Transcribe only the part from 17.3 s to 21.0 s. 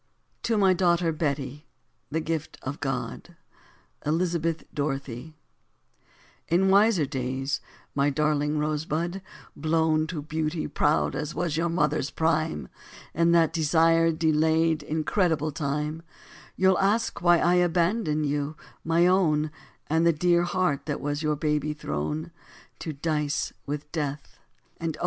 I abandoned you, my own, And the dear heart that